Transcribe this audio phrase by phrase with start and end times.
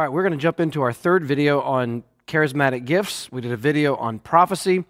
[0.00, 3.30] All right, we're going to jump into our third video on charismatic gifts.
[3.30, 4.86] We did a video on prophecy,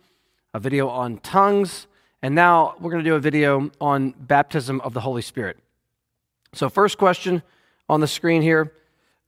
[0.55, 1.89] a video on tongues,
[2.23, 5.57] and now we're going to do a video on baptism of the Holy Spirit.
[6.53, 7.43] So, first question
[7.89, 8.73] on the screen here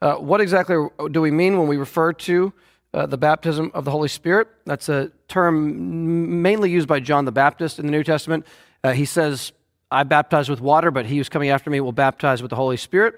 [0.00, 2.52] uh, What exactly do we mean when we refer to
[2.94, 4.46] uh, the baptism of the Holy Spirit?
[4.64, 8.46] That's a term mainly used by John the Baptist in the New Testament.
[8.84, 9.50] Uh, he says,
[9.90, 12.76] I baptize with water, but he who's coming after me will baptize with the Holy
[12.76, 13.16] Spirit.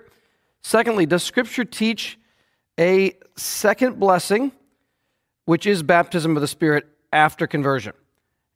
[0.62, 2.18] Secondly, does Scripture teach
[2.78, 4.52] a second blessing,
[5.44, 7.92] which is baptism of the Spirit after conversion?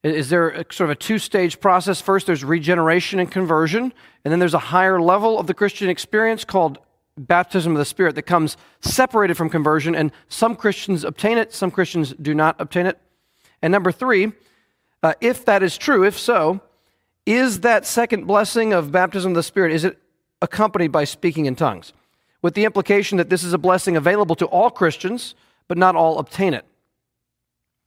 [0.04, 2.00] Is there a, sort of a two stage process?
[2.00, 3.92] First, there's regeneration and conversion,
[4.24, 6.78] and then there's a higher level of the Christian experience called
[7.16, 11.70] baptism of the Spirit that comes separated from conversion, and some Christians obtain it, some
[11.70, 12.98] Christians do not obtain it.
[13.60, 14.32] And number three,
[15.02, 16.60] uh, if that is true, if so,
[17.27, 19.98] is that second blessing of baptism of the Spirit, is it
[20.41, 21.92] accompanied by speaking in tongues?
[22.41, 25.34] With the implication that this is a blessing available to all Christians,
[25.66, 26.64] but not all obtain it.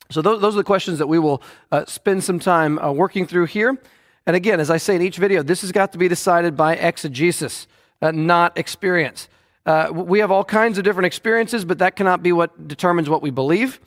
[0.09, 3.25] So, those, those are the questions that we will uh, spend some time uh, working
[3.25, 3.77] through here.
[4.25, 6.75] And again, as I say in each video, this has got to be decided by
[6.75, 7.67] exegesis,
[8.01, 9.29] uh, not experience.
[9.65, 13.21] Uh, we have all kinds of different experiences, but that cannot be what determines what
[13.21, 13.79] we believe.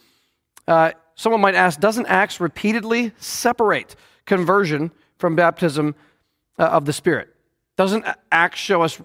[0.66, 5.94] Uh, someone might ask Doesn't Acts repeatedly separate conversion from baptism
[6.58, 7.28] uh, of the Spirit?
[7.76, 9.00] Doesn't Acts show us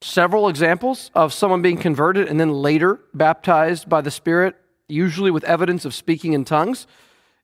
[0.00, 4.56] several examples of someone being converted and then later baptized by the Spirit
[4.88, 6.86] usually with evidence of speaking in tongues?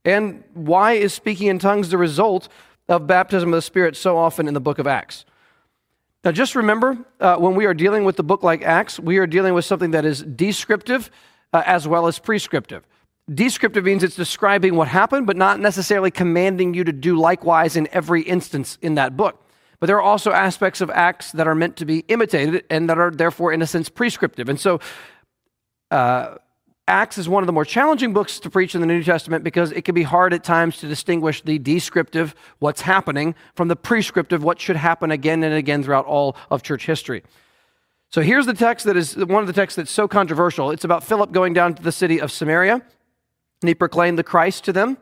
[0.04, 2.48] And why is speaking in tongues the result
[2.88, 5.24] of baptism of the Spirit so often in the book of Acts?
[6.24, 9.26] Now, just remember uh, when we are dealing with the book like Acts, we are
[9.26, 11.10] dealing with something that is descriptive
[11.52, 12.86] uh, as well as prescriptive.
[13.32, 17.88] Descriptive means it's describing what happened, but not necessarily commanding you to do likewise in
[17.92, 19.43] every instance in that book.
[19.80, 22.98] But there are also aspects of Acts that are meant to be imitated and that
[22.98, 24.48] are therefore, in a sense, prescriptive.
[24.48, 24.80] And so,
[25.90, 26.36] uh,
[26.86, 29.72] Acts is one of the more challenging books to preach in the New Testament because
[29.72, 34.44] it can be hard at times to distinguish the descriptive, what's happening, from the prescriptive,
[34.44, 37.22] what should happen again and again throughout all of church history.
[38.10, 40.70] So here's the text that is one of the texts that's so controversial.
[40.70, 44.64] It's about Philip going down to the city of Samaria, and he proclaimed the Christ
[44.64, 44.98] to them.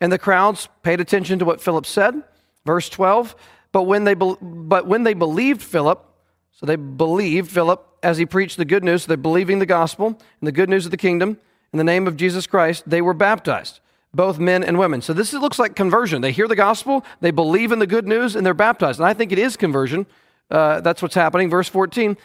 [0.00, 2.22] And the crowds paid attention to what Philip said.
[2.64, 3.36] Verse 12,
[3.72, 6.06] but when they, but when they believed Philip,
[6.52, 10.08] so they believed Philip as he preached the good news, so they're believing the gospel
[10.08, 11.38] and the good news of the kingdom
[11.72, 13.80] in the name of Jesus Christ, they were baptized,
[14.12, 15.02] both men and women.
[15.02, 16.20] So this looks like conversion.
[16.20, 18.98] They hear the gospel, they believe in the good news, and they're baptized.
[18.98, 20.06] And I think it is conversion.
[20.50, 21.48] Uh, that's what's happening.
[21.48, 22.16] Verse 14.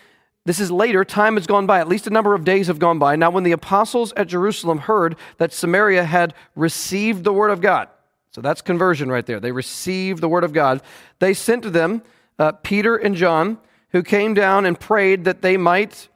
[0.46, 3.00] This is later, time has gone by, at least a number of days have gone
[3.00, 3.16] by.
[3.16, 7.88] Now, when the apostles at Jerusalem heard that Samaria had received the word of God,
[8.36, 9.40] so that's conversion right there.
[9.40, 10.82] They received the word of God.
[11.20, 12.02] They sent to them
[12.38, 13.60] uh, Peter and John
[13.92, 16.10] who came down and prayed that they might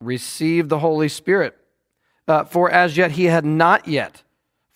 [0.00, 1.54] receive the Holy Spirit.
[2.26, 4.22] Uh, for as yet he had not yet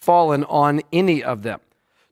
[0.01, 1.61] fallen on any of them.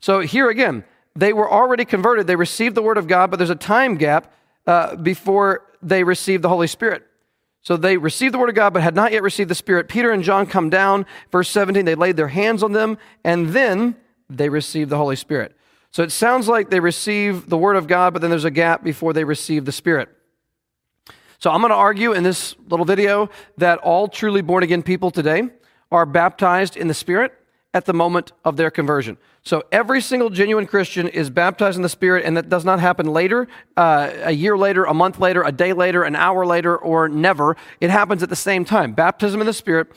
[0.00, 0.82] So here again,
[1.14, 2.26] they were already converted.
[2.26, 4.32] They received the Word of God, but there's a time gap
[4.66, 7.06] uh, before they received the Holy Spirit.
[7.60, 9.90] So they received the Word of God, but had not yet received the Spirit.
[9.90, 11.04] Peter and John come down.
[11.30, 13.94] Verse 17, they laid their hands on them, and then
[14.28, 15.56] they receive the Holy Spirit.
[15.90, 18.84] So it sounds like they receive the Word of God, but then there's a gap
[18.84, 20.08] before they receive the Spirit.
[21.38, 25.10] So I'm going to argue in this little video that all truly born again people
[25.10, 25.48] today
[25.90, 27.32] are baptized in the Spirit
[27.72, 29.16] at the moment of their conversion.
[29.42, 33.06] So every single genuine Christian is baptized in the Spirit, and that does not happen
[33.06, 33.46] later,
[33.76, 37.56] uh, a year later, a month later, a day later, an hour later, or never.
[37.80, 38.92] It happens at the same time.
[38.92, 39.88] Baptism in the Spirit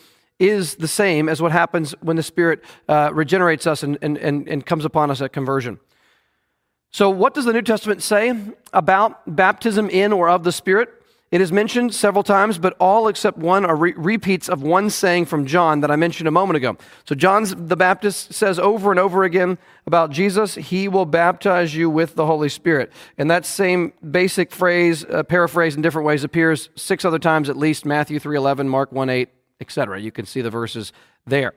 [0.41, 4.47] is the same as what happens when the Spirit uh, regenerates us and, and, and,
[4.49, 5.79] and comes upon us at conversion.
[6.89, 8.33] So, what does the New Testament say
[8.73, 10.89] about baptism in or of the Spirit?
[11.29, 15.27] It is mentioned several times, but all except one are re- repeats of one saying
[15.27, 16.75] from John that I mentioned a moment ago.
[17.05, 21.87] So, John the Baptist says over and over again about Jesus, He will baptize you
[21.87, 22.91] with the Holy Spirit.
[23.15, 27.55] And that same basic phrase, uh, paraphrased in different ways, appears six other times at
[27.55, 29.27] least Matthew 3.11, Mark 1.8,
[29.61, 30.01] etc.
[30.01, 30.91] You can see the verses
[31.25, 31.53] there.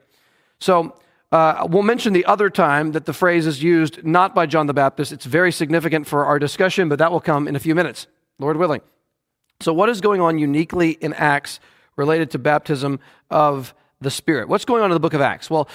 [0.61, 0.97] So
[1.33, 4.75] uh, we'll mention the other time that the phrase is used not by John the
[4.75, 5.11] Baptist.
[5.11, 8.07] It's very significant for our discussion, but that will come in a few minutes,
[8.39, 8.83] Lord willing.
[9.61, 11.59] So, what is going on uniquely in Acts
[11.97, 14.49] related to baptism of the Spirit?
[14.49, 15.51] What's going on in the book of Acts?
[15.51, 15.69] Well,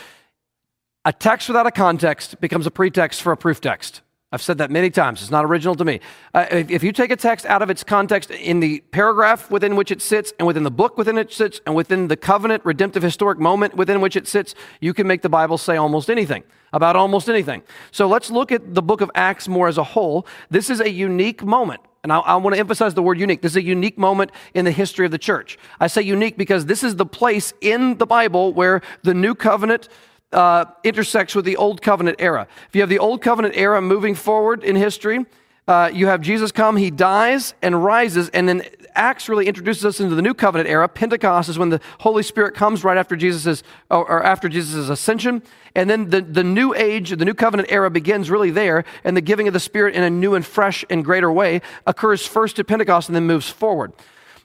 [1.05, 4.01] a text without a context becomes a pretext for a proof text.
[4.31, 5.23] I've said that many times.
[5.23, 6.01] It's not original to me.
[6.35, 9.75] Uh, if, if, you take a text out of its context in the paragraph within
[9.75, 13.01] which it sits, and within the book within it sits, and within the covenant, redemptive,
[13.01, 16.43] historic moment within which it sits, you can make the Bible say almost anything
[16.73, 17.63] about almost anything.
[17.91, 20.27] So let's look at the book of Acts more as a whole.
[20.51, 23.41] This is a unique moment And I, I want to emphasize the word unique.
[23.41, 25.57] This is a unique moment in the history of the church.
[25.79, 29.89] I say unique because this is the place in the Bible where the new covenant
[30.31, 32.47] uh, intersects with the old covenant era.
[32.67, 35.25] If you have the old covenant era moving forward in history,
[35.67, 38.63] uh, you have Jesus come, he dies and rises, and then
[38.95, 40.89] Acts really introduces us into the new covenant era.
[40.89, 43.61] Pentecost is when the Holy Spirit comes right after Jesus'
[43.91, 45.43] or, or after Jesus' ascension,
[45.75, 49.21] and then the, the new age, the new covenant era begins really there, and the
[49.21, 52.65] giving of the Spirit in a new and fresh and greater way occurs first at
[52.65, 53.93] Pentecost and then moves forward.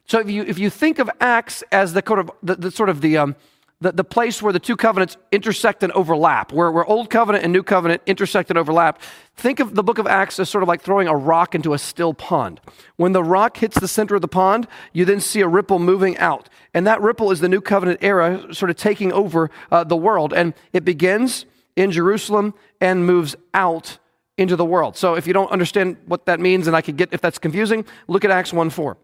[0.07, 2.91] So if you if you think of Acts as the sort of the, the sort
[2.91, 3.37] of the um,
[3.85, 7.53] the, the place where the two covenants intersect and overlap, where, where Old Covenant and
[7.53, 8.99] New Covenant intersect and overlap.
[9.37, 11.79] Think of the book of Acts as sort of like throwing a rock into a
[11.79, 12.63] still pond.
[12.97, 16.17] When the rock hits the center of the pond, you then see a ripple moving
[16.17, 16.49] out.
[16.73, 20.33] And that ripple is the New Covenant era sort of taking over uh, the world.
[20.33, 21.45] And it begins
[21.77, 23.99] in Jerusalem and moves out
[24.39, 24.97] into the world.
[24.97, 27.85] So if you don't understand what that means, and I could get if that's confusing,
[28.09, 28.97] look at Acts 1 4.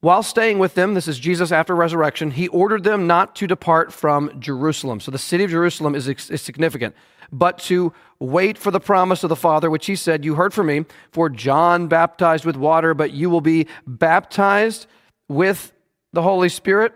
[0.00, 3.92] While staying with them, this is Jesus after resurrection, he ordered them not to depart
[3.92, 5.00] from Jerusalem.
[5.00, 6.94] So the city of Jerusalem is, is, significant,
[7.32, 10.68] but to wait for the promise of the Father, which he said, You heard from
[10.68, 14.86] me, for John baptized with water, but you will be baptized
[15.28, 15.72] with
[16.12, 16.94] the Holy Spirit.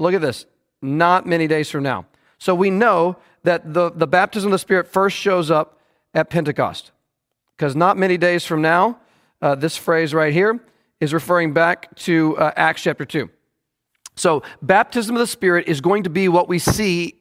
[0.00, 0.44] Look at this,
[0.82, 2.06] not many days from now.
[2.38, 5.78] So we know that the, the baptism of the Spirit first shows up
[6.14, 6.90] at Pentecost,
[7.56, 8.98] because not many days from now,
[9.40, 10.60] uh, this phrase right here,
[11.00, 13.30] is referring back to uh, Acts chapter 2.
[14.16, 17.14] So, baptism of the Spirit is going to be what we see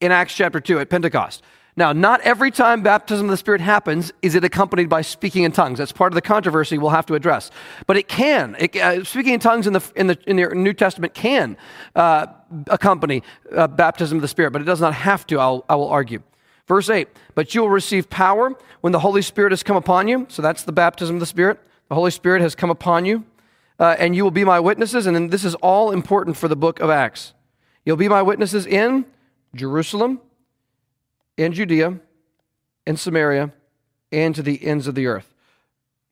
[0.00, 1.42] in Acts chapter 2 at Pentecost.
[1.76, 5.52] Now, not every time baptism of the Spirit happens is it accompanied by speaking in
[5.52, 5.78] tongues.
[5.78, 7.50] That's part of the controversy we'll have to address.
[7.86, 8.56] But it can.
[8.58, 11.56] It, uh, speaking in tongues in the, in the, in the New Testament can
[11.96, 12.26] uh,
[12.66, 13.22] accompany
[13.54, 16.22] uh, baptism of the Spirit, but it does not have to, I'll, I will argue.
[16.66, 20.26] Verse 8, but you will receive power when the Holy Spirit has come upon you.
[20.28, 21.58] So that's the baptism of the Spirit.
[21.90, 23.24] The Holy Spirit has come upon you,
[23.80, 25.06] uh, and you will be my witnesses.
[25.06, 27.32] And this is all important for the book of Acts.
[27.84, 29.04] You'll be my witnesses in
[29.56, 30.20] Jerusalem,
[31.36, 31.98] in Judea,
[32.86, 33.50] in Samaria,
[34.12, 35.34] and to the ends of the earth.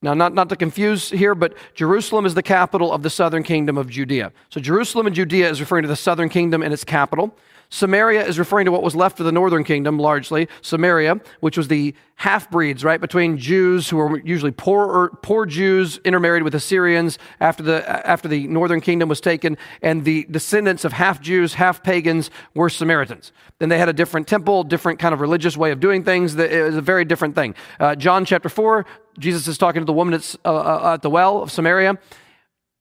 [0.03, 3.79] Now, not, not to confuse here, but Jerusalem is the capital of the southern kingdom
[3.79, 4.33] of Judea.
[4.49, 7.37] So, Jerusalem and Judea is referring to the southern kingdom and its capital.
[7.71, 10.49] Samaria is referring to what was left of the northern kingdom, largely.
[10.63, 16.01] Samaria, which was the half breeds, right, between Jews who were usually poor, poor Jews
[16.05, 20.93] intermarried with Assyrians after the, after the northern kingdom was taken, and the descendants of
[20.93, 23.33] half Jews, half pagans were Samaritans.
[23.59, 26.35] Then they had a different temple, different kind of religious way of doing things.
[26.37, 27.55] It was a very different thing.
[27.79, 28.87] Uh, John chapter 4,
[29.19, 31.99] Jesus is talking to the woman at, uh, uh, at the well of Samaria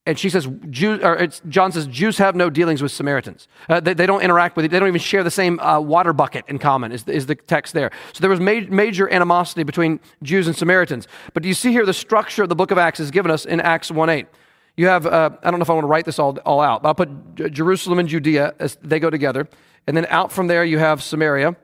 [0.07, 3.49] and she says, John says, Jews have no dealings with Samaritans.
[3.67, 6.45] Uh, they, they, don't interact with, they don't even share the same uh, water bucket
[6.47, 7.91] in common, is, is the text there.
[8.13, 11.09] So there was ma- major animosity between Jews and Samaritans.
[11.33, 13.43] But do you see here the structure of the book of Acts is given us
[13.43, 14.27] in Acts 1 8?
[14.77, 16.83] You have, uh, I don't know if I want to write this all, all out,
[16.83, 19.49] but I'll put Jerusalem and Judea as they go together.
[19.87, 21.57] And then out from there, you have Samaria.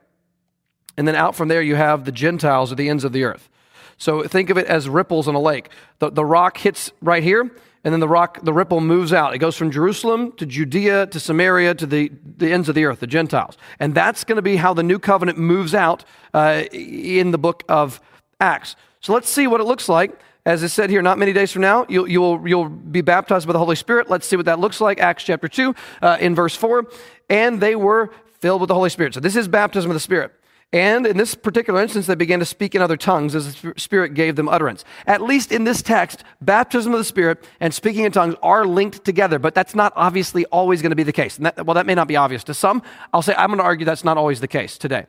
[0.98, 3.50] And then out from there, you have the Gentiles or the ends of the earth.
[3.98, 5.70] So think of it as ripples in a lake.
[6.00, 7.50] The, the rock hits right here
[7.84, 9.34] and then the rock, the ripple moves out.
[9.34, 13.02] It goes from Jerusalem to Judea to Samaria to the, the ends of the earth,
[13.02, 13.58] the Gentiles.
[13.80, 17.64] And that's going to be how the new covenant moves out uh, in the book
[17.68, 18.00] of
[18.40, 18.76] Acts.
[19.02, 20.18] So let's see what it looks like.
[20.46, 23.54] As it said here, not many days from now, you'll, you'll, you'll be baptized by
[23.54, 24.10] the Holy Spirit.
[24.10, 25.00] Let's see what that looks like.
[25.00, 26.86] Acts chapter 2, uh, in verse 4.
[27.30, 29.14] And they were filled with the Holy Spirit.
[29.14, 30.34] So this is baptism of the Spirit.
[30.74, 34.16] And in this particular instance, they began to speak in other tongues as the Spirit
[34.16, 34.84] gave them utterance.
[35.06, 39.06] At least in this text, baptism of the Spirit and speaking in tongues are linked
[39.06, 41.38] together, but that's not obviously always going to be the case.
[41.38, 42.82] And that, well, that may not be obvious to some.
[43.14, 45.06] I'll say I'm going to argue that's not always the case today.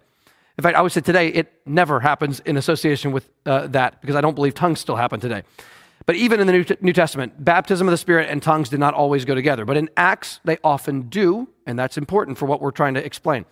[0.59, 4.17] In fact, I would say today it never happens in association with uh, that because
[4.17, 5.45] I don't believe tongues still happen today.
[6.05, 8.93] But even in the New, New Testament, baptism of the Spirit and tongues did not
[8.93, 9.65] always go together.
[9.65, 13.47] But in Acts, they often do, and that's important for what we're trying to explain.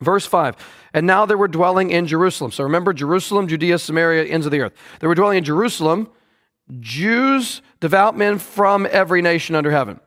[0.00, 0.56] Verse 5
[0.92, 2.52] And now they were dwelling in Jerusalem.
[2.52, 4.72] So remember, Jerusalem, Judea, Samaria, ends of the earth.
[5.00, 6.08] They were dwelling in Jerusalem,
[6.80, 10.00] Jews, devout men from every nation under heaven.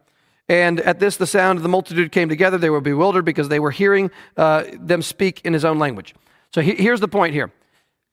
[0.50, 2.58] And at this, the sound of the multitude came together.
[2.58, 6.15] They were bewildered because they were hearing uh, them speak in his own language.
[6.53, 7.51] So he, here's the point here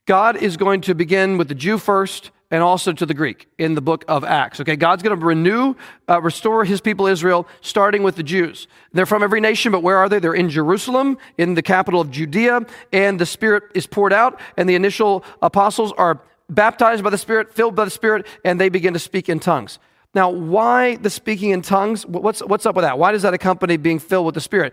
[0.06, 3.74] God is going to begin with the Jew first and also to the Greek in
[3.74, 4.60] the book of Acts.
[4.60, 5.74] Okay, God's going to renew,
[6.08, 8.68] uh, restore his people Israel, starting with the Jews.
[8.92, 10.18] They're from every nation, but where are they?
[10.18, 14.68] They're in Jerusalem, in the capital of Judea, and the Spirit is poured out, and
[14.68, 18.92] the initial apostles are baptized by the Spirit, filled by the Spirit, and they begin
[18.92, 19.78] to speak in tongues.
[20.14, 22.06] Now, why the speaking in tongues?
[22.06, 22.98] What's, what's up with that?
[22.98, 24.72] Why does that accompany being filled with the Spirit?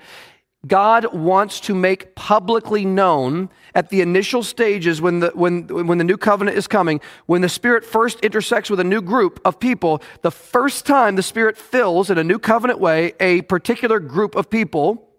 [0.67, 6.03] God wants to make publicly known at the initial stages when the, when, when the
[6.03, 10.03] new covenant is coming, when the Spirit first intersects with a new group of people,
[10.21, 14.51] the first time the Spirit fills in a new covenant way a particular group of
[14.51, 15.09] people,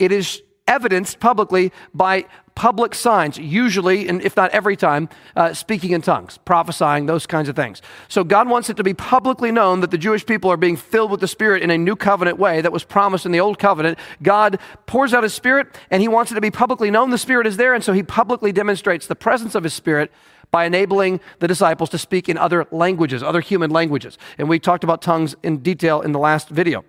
[0.00, 2.24] it is evidenced publicly by
[2.54, 7.48] public signs, usually, and if not every time, uh, speaking in tongues, prophesying, those kinds
[7.48, 7.80] of things.
[8.08, 11.10] So God wants it to be publicly known that the Jewish people are being filled
[11.10, 13.98] with the Spirit in a new covenant way that was promised in the old covenant.
[14.22, 17.46] God pours out His Spirit, and He wants it to be publicly known the Spirit
[17.46, 20.12] is there, and so He publicly demonstrates the presence of His Spirit
[20.50, 24.18] by enabling the disciples to speak in other languages, other human languages.
[24.36, 26.84] And we talked about tongues in detail in the last video.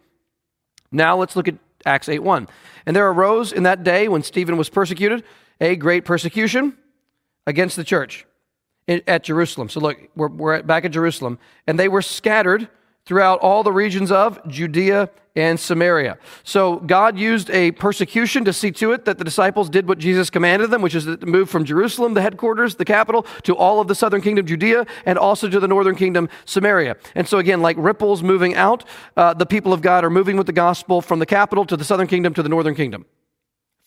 [0.92, 2.48] Now let's look at Acts 8 1.
[2.86, 5.24] And there arose in that day when Stephen was persecuted
[5.60, 6.78] a great persecution
[7.46, 8.26] against the church
[8.88, 9.70] at Jerusalem.
[9.70, 11.40] So look, we're, we're back at Jerusalem.
[11.68, 12.68] And they were scattered
[13.06, 16.18] throughout all the regions of Judea and Samaria.
[16.44, 20.30] So God used a persecution to see to it that the disciples did what Jesus
[20.30, 23.88] commanded them, which is to move from Jerusalem, the headquarters, the capital, to all of
[23.88, 26.98] the southern kingdom, Judea, and also to the northern kingdom, Samaria.
[27.16, 28.84] And so again, like ripples moving out,
[29.16, 31.86] uh, the people of God are moving with the gospel from the capital to the
[31.86, 33.06] southern kingdom to the northern kingdom,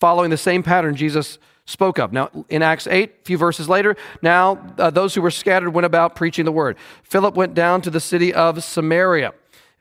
[0.00, 2.12] following the same pattern Jesus spoke of.
[2.12, 5.86] Now, in Acts 8, a few verses later, now uh, those who were scattered went
[5.86, 6.76] about preaching the word.
[7.02, 9.32] Philip went down to the city of Samaria,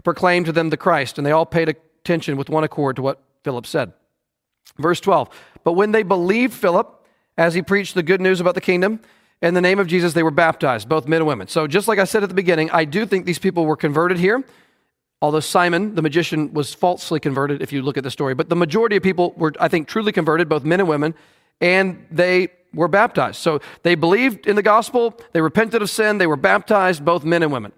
[0.03, 3.21] proclaimed to them the Christ, and they all paid attention with one accord to what
[3.43, 3.93] Philip said.
[4.77, 5.29] Verse 12
[5.63, 7.05] But when they believed Philip,
[7.37, 8.99] as he preached the good news about the kingdom,
[9.41, 11.47] in the name of Jesus, they were baptized, both men and women.
[11.47, 14.17] So, just like I said at the beginning, I do think these people were converted
[14.17, 14.43] here.
[15.21, 18.35] Although Simon, the magician, was falsely converted, if you look at the story.
[18.35, 21.13] But the majority of people were, I think, truly converted, both men and women
[21.61, 23.37] and they were baptized.
[23.37, 27.43] So they believed in the gospel, they repented of sin, they were baptized, both men
[27.43, 27.71] and women.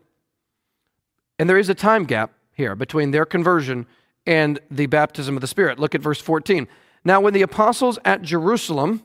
[1.38, 3.86] And there is a time gap here between their conversion
[4.26, 5.80] and the baptism of the Spirit.
[5.80, 6.68] Look at verse 14.
[7.04, 9.04] Now, when the apostles at Jerusalem,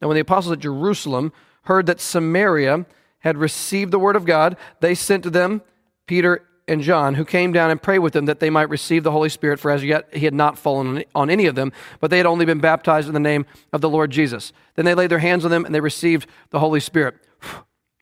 [0.00, 1.32] now when the apostles at Jerusalem
[1.64, 2.86] heard that Samaria
[3.20, 5.62] had received the word of God, they sent to them
[6.06, 9.10] Peter and John, who came down and prayed with them that they might receive the
[9.10, 12.18] Holy Spirit, for as yet he had not fallen on any of them, but they
[12.18, 14.52] had only been baptized in the name of the Lord Jesus.
[14.76, 17.16] Then they laid their hands on them and they received the Holy Spirit.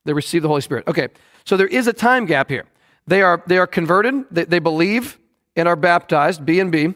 [0.06, 0.88] They received the Holy Spirit.
[0.88, 1.08] Okay,
[1.44, 2.64] so there is a time gap here.
[3.06, 5.18] They are, they are converted, they, they believe
[5.54, 6.94] and are baptized, B and B,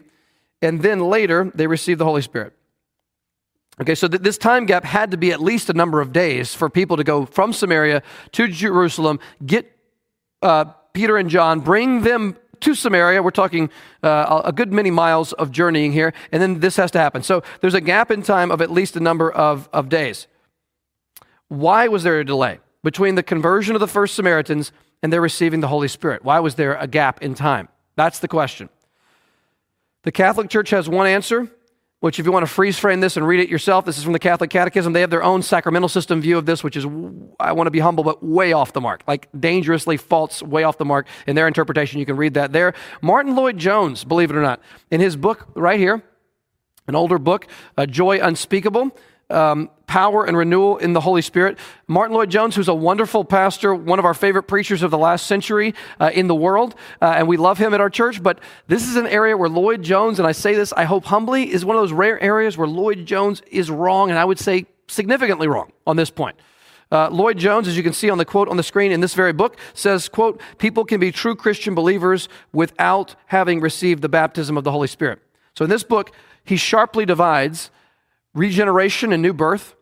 [0.59, 2.53] and then later they receive the Holy Spirit.
[3.79, 6.55] Okay, so th- this time gap had to be at least a number of days
[6.55, 9.71] for people to go from Samaria to Jerusalem, get
[10.41, 10.65] uh,
[10.95, 13.21] Peter and John, bring them to Samaria.
[13.21, 13.69] We're talking
[14.01, 17.21] uh, a good many miles of journeying here, and then this has to happen.
[17.21, 20.27] So there's a gap in time of at least a number of, of days.
[21.49, 24.71] Why was there a delay between the conversion of the first Samaritans
[25.03, 26.23] and their receiving the Holy Spirit?
[26.23, 27.67] Why was there a gap in time?
[27.97, 28.69] That's the question.
[30.03, 31.51] The Catholic Church has one answer,
[32.05, 34.13] which, if you want to freeze frame this and read it yourself, this is from
[34.13, 34.93] the Catholic Catechism.
[34.93, 36.85] They have their own sacramental system view of this, which is,
[37.39, 40.77] I want to be humble, but way off the mark, like dangerously false, way off
[40.77, 41.99] the mark in their interpretation.
[41.99, 42.75] You can read that there.
[43.01, 46.03] Martyn Lloyd-Jones, believe it or not, in his book right here,
[46.87, 48.95] an older book, uh, Joy Unspeakable,
[49.29, 51.57] um, power and renewal in the Holy Spirit.
[51.87, 55.73] Martyn Lloyd-Jones, who's a wonderful pastor, one of our favorite preachers of the last century
[55.99, 58.21] uh, in the world, uh, and we love him at our church.
[58.21, 61.63] But this is an area where Lloyd-Jones, and I say this, I hope humbly, is
[61.63, 65.71] one of those rare areas where Lloyd-Jones is wrong, and I would say significantly wrong
[65.85, 66.35] on this point.
[66.91, 69.33] Uh, Lloyd-Jones, as you can see on the quote on the screen in this very
[69.33, 74.63] book, says, quote, people can be true Christian believers without having received the baptism of
[74.63, 75.19] the Holy Spirit.
[75.55, 76.11] So in this book,
[76.43, 77.71] he sharply divides
[78.35, 79.75] regeneration and new birth,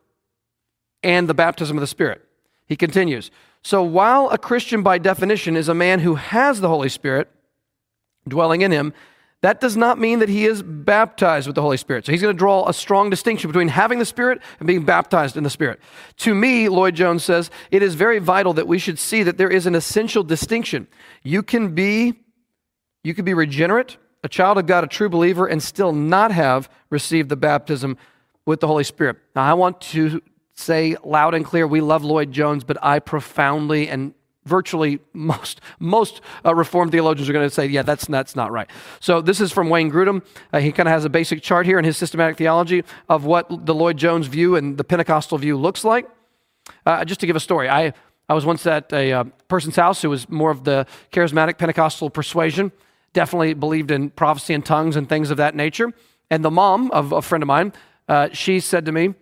[1.03, 2.21] and the baptism of the Spirit.
[2.65, 3.29] He continues
[3.61, 7.29] So while a Christian by definition is a man who has the Holy Spirit
[8.25, 8.93] dwelling in him,
[9.41, 12.05] that does not mean that he is baptized with the Holy Spirit.
[12.05, 15.35] So he's going to draw a strong distinction between having the Spirit and being baptized
[15.35, 15.81] in the Spirit.
[16.19, 19.65] To me, Lloyd-Jones says, it is very vital that we should see that there is
[19.65, 20.87] an essential distinction.
[21.23, 22.13] You can be
[23.03, 26.69] you can be regenerate, a child of God, a true believer, and still not have
[26.89, 27.97] received the baptism
[28.45, 29.17] with the Holy Spirit.
[29.35, 30.21] Now, I want to
[30.53, 34.13] say loud and clear we love Lloyd-Jones, but I profoundly and
[34.45, 38.69] virtually most most uh, reformed theologians are going to say yeah that's that's not right.
[38.99, 40.21] So this is from wayne grudem.
[40.51, 43.65] Uh, he kind of has a basic chart here in his systematic theology of what
[43.65, 46.09] the lloyd-jones view and the pentecostal view looks like.
[46.85, 47.93] Uh, just to give a story i
[48.29, 52.09] i was once at a uh, person's house who was more of the charismatic pentecostal
[52.09, 52.71] persuasion
[53.13, 55.91] definitely believed in prophecy and tongues and things of that nature.
[56.29, 57.73] And the mom of a friend of mine
[58.07, 59.13] uh, she said to me,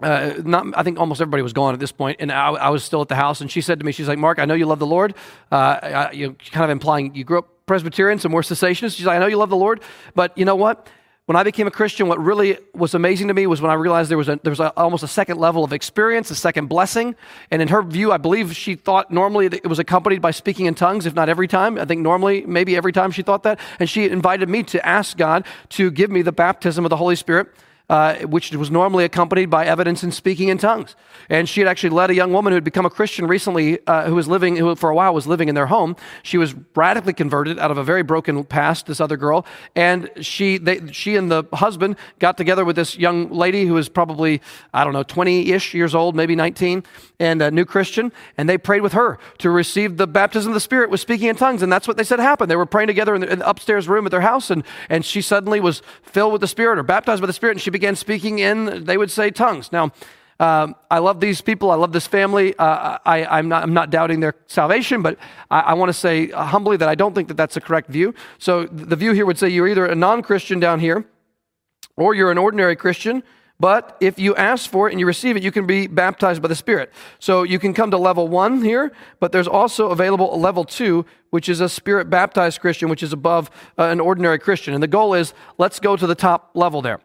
[0.00, 2.82] uh, not, I think almost everybody was gone at this point, and I, I, was
[2.82, 3.40] still at the house.
[3.40, 5.14] And she said to me, "She's like, Mark, I know you love the Lord.
[5.52, 8.96] Uh, I, you kind of implying you grew up Presbyterian, so more cessationist.
[8.96, 9.80] She's like, I know you love the Lord,
[10.14, 10.88] but you know what?
[11.26, 14.10] When I became a Christian, what really was amazing to me was when I realized
[14.10, 17.16] there was, a, there was a, almost a second level of experience, a second blessing.
[17.50, 20.74] And in her view, I believe she thought normally it was accompanied by speaking in
[20.74, 21.78] tongues, if not every time.
[21.78, 23.58] I think normally, maybe every time she thought that.
[23.78, 27.16] And she invited me to ask God to give me the baptism of the Holy
[27.16, 27.48] Spirit
[27.90, 30.96] uh, which was normally accompanied by evidence in speaking in tongues.
[31.28, 34.06] And she had actually led a young woman who had become a Christian recently, uh,
[34.06, 35.96] who was living, who for a while was living in their home.
[36.22, 39.44] She was radically converted out of a very broken past, this other girl.
[39.76, 43.90] And she, they, she and the husband got together with this young lady who was
[43.90, 44.40] probably,
[44.72, 46.84] I don't know, 20 ish years old, maybe 19,
[47.20, 48.12] and a new Christian.
[48.38, 51.36] And they prayed with her to receive the baptism of the Spirit with speaking in
[51.36, 51.62] tongues.
[51.62, 52.50] And that's what they said happened.
[52.50, 55.04] They were praying together in the, in the upstairs room at their house, and, and
[55.04, 57.96] she suddenly was filled with the Spirit or baptized by the Spirit, and she began
[57.96, 59.72] speaking in, they would say, tongues.
[59.72, 59.90] Now,
[60.38, 61.72] um, I love these people.
[61.72, 62.54] I love this family.
[62.56, 65.18] Uh, I, am not, I'm not doubting their salvation, but
[65.50, 67.90] I, I want to say uh, humbly that I don't think that that's a correct
[67.90, 68.14] view.
[68.38, 71.04] So the view here would say you're either a non Christian down here
[71.96, 73.24] or you're an ordinary Christian.
[73.58, 76.48] But if you ask for it and you receive it, you can be baptized by
[76.48, 76.92] the Spirit.
[77.18, 81.06] So you can come to level one here, but there's also available a level two,
[81.30, 84.74] which is a Spirit baptized Christian, which is above uh, an ordinary Christian.
[84.74, 87.00] And the goal is let's go to the top level there.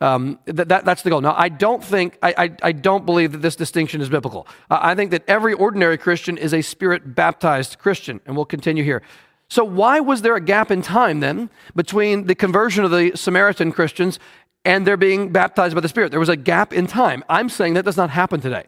[0.00, 1.20] Um, that, that, that's the goal.
[1.20, 4.46] Now, I don't think, I, I, I don't believe that this distinction is biblical.
[4.70, 8.84] Uh, I think that every ordinary Christian is a spirit baptized Christian, and we'll continue
[8.84, 9.02] here.
[9.50, 13.72] So, why was there a gap in time then between the conversion of the Samaritan
[13.72, 14.18] Christians
[14.64, 16.10] and their being baptized by the Spirit?
[16.10, 17.24] There was a gap in time.
[17.28, 18.66] I'm saying that does not happen today.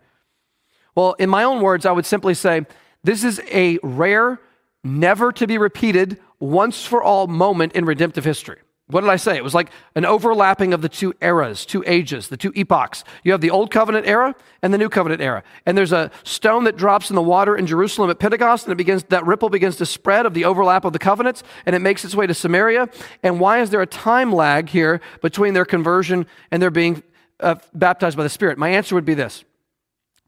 [0.94, 2.66] Well, in my own words, I would simply say
[3.04, 4.40] this is a rare,
[4.82, 8.58] never to be repeated, once for all moment in redemptive history.
[8.90, 9.36] What did I say?
[9.36, 13.04] It was like an overlapping of the two eras, two ages, the two epochs.
[13.22, 15.42] You have the Old Covenant era and the New Covenant era.
[15.64, 18.76] And there's a stone that drops in the water in Jerusalem at Pentecost, and it
[18.76, 22.04] begins, that ripple begins to spread of the overlap of the covenants, and it makes
[22.04, 22.88] its way to Samaria.
[23.22, 27.02] And why is there a time lag here between their conversion and their being
[27.38, 28.58] uh, baptized by the Spirit?
[28.58, 29.44] My answer would be this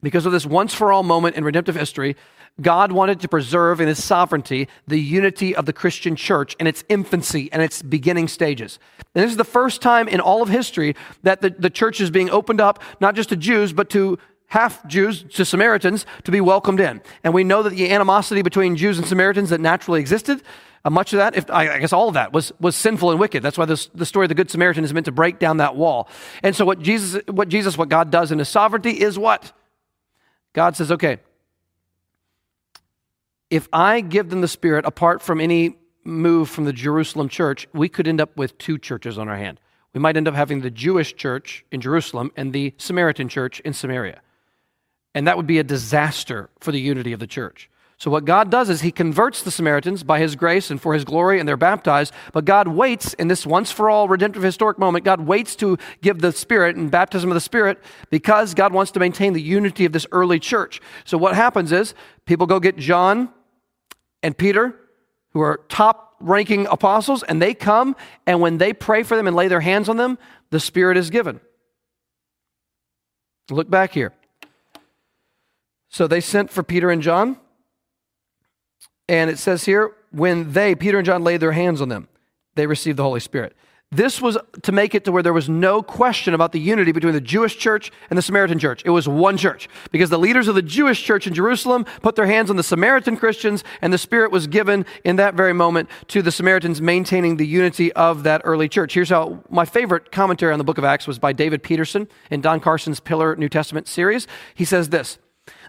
[0.03, 2.17] because of this once for all moment in redemptive history,
[2.61, 6.85] God wanted to preserve in his sovereignty the unity of the Christian church in its
[6.89, 8.79] infancy and its beginning stages.
[9.15, 12.11] And this is the first time in all of history that the, the church is
[12.11, 16.43] being opened up, not just to Jews, but to half Jews, to Samaritans, to be
[16.43, 17.01] welcomed in.
[17.25, 20.43] And we know that the animosity between Jews and Samaritans that naturally existed,
[20.85, 23.19] uh, much of that, if, I, I, guess all of that, was, was sinful and
[23.19, 23.43] wicked.
[23.43, 25.75] That's why this, the story of the Good Samaritan is meant to break down that
[25.75, 26.07] wall.
[26.43, 29.53] And so what Jesus, what Jesus, what God does in his sovereignty is what?
[30.53, 31.19] God says, okay,
[33.53, 37.87] if I give them the Spirit apart from any move from the Jerusalem church, we
[37.87, 39.61] could end up with two churches on our hand.
[39.93, 43.75] We might end up having the Jewish church in Jerusalem and the Samaritan church in
[43.75, 44.23] Samaria.
[45.15, 47.69] And that would be a disaster for the unity of the church.
[47.99, 51.05] So, what God does is He converts the Samaritans by His grace and for His
[51.05, 52.15] glory, and they're baptized.
[52.33, 56.21] But God waits in this once for all redemptive historic moment, God waits to give
[56.21, 59.93] the Spirit and baptism of the Spirit because God wants to maintain the unity of
[59.93, 60.81] this early church.
[61.05, 63.29] So, what happens is people go get John
[64.23, 64.75] and Peter,
[65.33, 69.35] who are top ranking apostles, and they come, and when they pray for them and
[69.35, 70.19] lay their hands on them,
[70.51, 71.41] the Spirit is given.
[73.51, 74.13] Look back here.
[75.89, 77.37] So they sent for Peter and John,
[79.09, 82.09] and it says here, when they, Peter and John, laid their hands on them,
[82.55, 83.57] they received the Holy Spirit.
[83.93, 87.13] This was to make it to where there was no question about the unity between
[87.13, 88.83] the Jewish church and the Samaritan church.
[88.87, 92.25] It was one church because the leaders of the Jewish church in Jerusalem put their
[92.25, 96.23] hands on the Samaritan Christians, and the Spirit was given in that very moment to
[96.23, 98.95] the Samaritans, maintaining the unity of that early church.
[98.95, 102.41] Here's how my favorite commentary on the book of Acts was by David Peterson in
[102.41, 104.27] Don Carson's Pillar New Testament series.
[104.55, 105.19] He says this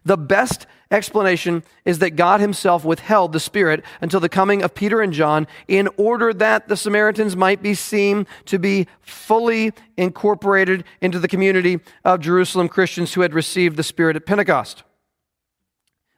[0.05, 5.01] the best explanation is that God himself withheld the Spirit until the coming of Peter
[5.01, 11.19] and John in order that the Samaritans might be seen to be fully incorporated into
[11.19, 14.83] the community of Jerusalem Christians who had received the Spirit at Pentecost.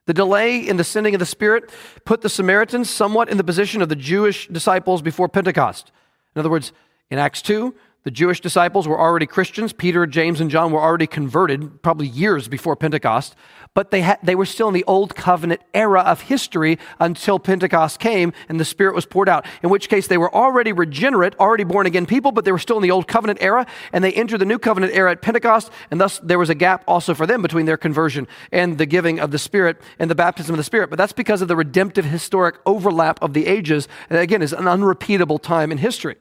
[0.05, 1.71] The delay in the sending of the Spirit
[2.03, 5.91] put the Samaritans somewhat in the position of the Jewish disciples before Pentecost.
[6.35, 6.73] In other words,
[7.09, 7.73] in Acts 2,
[8.05, 9.73] the Jewish disciples were already Christians.
[9.73, 13.35] Peter, James, and John were already converted, probably years before Pentecost
[13.75, 17.99] but they, ha- they were still in the old covenant era of history until Pentecost
[17.99, 19.45] came and the Spirit was poured out.
[19.61, 22.77] In which case, they were already regenerate, already born again people, but they were still
[22.77, 25.99] in the old covenant era, and they entered the new covenant era at Pentecost, and
[25.99, 29.31] thus there was a gap also for them between their conversion and the giving of
[29.31, 30.89] the Spirit and the baptism of the Spirit.
[30.89, 34.69] But that's because of the redemptive historic overlap of the ages, and again, is an
[34.69, 36.15] unrepeatable time in history.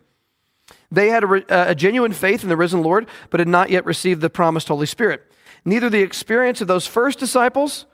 [0.94, 4.20] They had a, a, genuine faith in the risen Lord, but had not yet received
[4.20, 5.30] the promised Holy Spirit.
[5.64, 7.86] Neither the experience of those first disciples,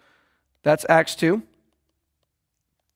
[0.62, 1.42] that's Acts 2,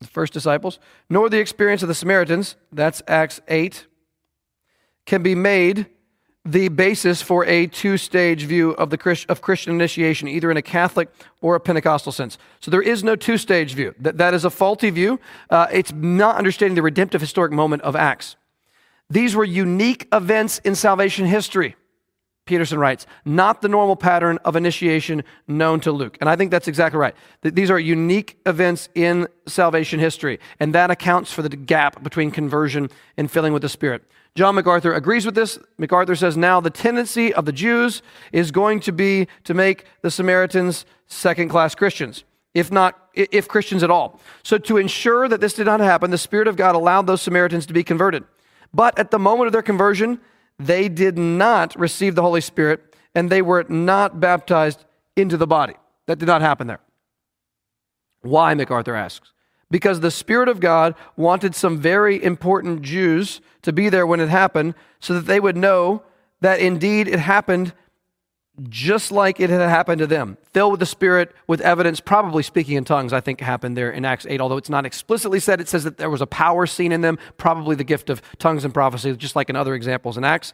[0.00, 3.86] the first disciples, nor the experience of the Samaritans, that's Acts 8,
[5.06, 5.86] can be made
[6.44, 10.58] the basis for a two stage view of, the Christ, of Christian initiation, either in
[10.58, 11.08] a Catholic
[11.40, 12.36] or a Pentecostal sense.
[12.60, 13.94] So there is no two stage view.
[13.98, 15.20] That, that is a faulty view.
[15.48, 18.36] Uh, it's not understanding the redemptive historic moment of Acts.
[19.10, 21.76] These were unique events in salvation history.
[22.46, 26.18] Peterson writes, not the normal pattern of initiation known to Luke.
[26.20, 27.14] And I think that's exactly right.
[27.42, 32.90] These are unique events in salvation history, and that accounts for the gap between conversion
[33.16, 34.02] and filling with the Spirit.
[34.34, 35.58] John MacArthur agrees with this.
[35.78, 40.10] MacArthur says now the tendency of the Jews is going to be to make the
[40.10, 44.20] Samaritans second class Christians, if not, if Christians at all.
[44.42, 47.64] So, to ensure that this did not happen, the Spirit of God allowed those Samaritans
[47.66, 48.24] to be converted.
[48.74, 50.20] But at the moment of their conversion,
[50.58, 54.84] they did not receive the Holy Spirit and they were not baptized
[55.16, 55.74] into the body.
[56.06, 56.80] That did not happen there.
[58.22, 59.32] Why, MacArthur asks?
[59.70, 64.28] Because the Spirit of God wanted some very important Jews to be there when it
[64.28, 66.02] happened so that they would know
[66.40, 67.72] that indeed it happened
[68.68, 70.38] just like it had happened to them.
[70.52, 74.04] Filled with the Spirit, with evidence, probably speaking in tongues, I think happened there in
[74.04, 75.60] Acts 8, although it's not explicitly said.
[75.60, 78.64] It says that there was a power seen in them, probably the gift of tongues
[78.64, 80.52] and prophecy, just like in other examples in Acts.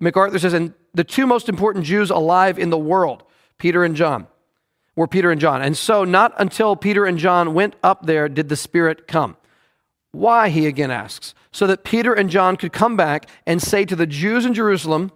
[0.00, 3.22] MacArthur says, and the two most important Jews alive in the world,
[3.56, 4.26] Peter and John,
[4.96, 5.62] were Peter and John.
[5.62, 9.36] And so, not until Peter and John went up there did the Spirit come.
[10.10, 13.94] Why, he again asks, so that Peter and John could come back and say to
[13.94, 15.12] the Jews in Jerusalem,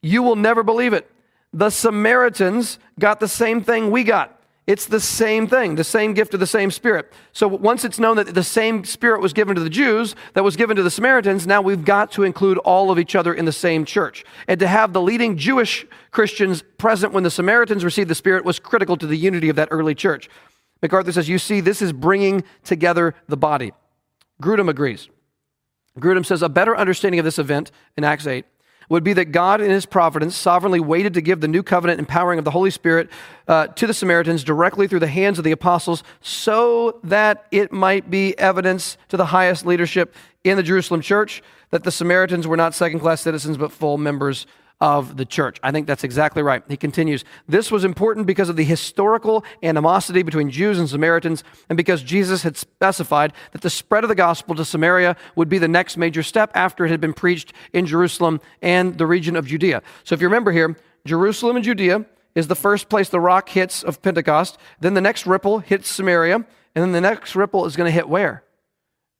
[0.00, 1.10] You will never believe it
[1.52, 4.38] the Samaritans got the same thing we got.
[4.68, 7.10] It's the same thing, the same gift of the same Spirit.
[7.32, 10.56] So once it's known that the same Spirit was given to the Jews that was
[10.56, 13.52] given to the Samaritans, now we've got to include all of each other in the
[13.52, 14.26] same church.
[14.46, 18.58] And to have the leading Jewish Christians present when the Samaritans received the Spirit was
[18.58, 20.28] critical to the unity of that early church.
[20.82, 23.72] MacArthur says, You see, this is bringing together the body.
[24.42, 25.08] Grudem agrees.
[25.98, 28.44] Grudem says, A better understanding of this event in Acts 8
[28.88, 32.38] would be that God, in his providence, sovereignly waited to give the new covenant empowering
[32.38, 33.10] of the Holy Spirit
[33.46, 38.10] uh, to the Samaritans directly through the hands of the apostles so that it might
[38.10, 42.74] be evidence to the highest leadership in the Jerusalem church that the Samaritans were not
[42.74, 44.46] second class citizens but full members
[44.80, 45.58] of the church.
[45.62, 46.62] I think that's exactly right.
[46.68, 51.76] He continues, This was important because of the historical animosity between Jews and Samaritans, and
[51.76, 55.68] because Jesus had specified that the spread of the gospel to Samaria would be the
[55.68, 59.82] next major step after it had been preached in Jerusalem and the region of Judea.
[60.04, 63.82] So if you remember here, Jerusalem and Judea is the first place the rock hits
[63.82, 64.58] of Pentecost.
[64.78, 68.08] Then the next ripple hits Samaria, and then the next ripple is going to hit
[68.08, 68.44] where?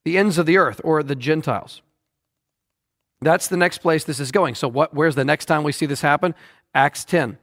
[0.04, 1.82] The ends of the earth or the Gentiles.
[3.20, 4.54] That's the next place this is going.
[4.54, 6.34] So, what, where's the next time we see this happen?
[6.74, 7.38] Acts 10.